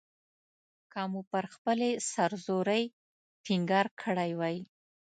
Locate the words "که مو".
0.91-1.21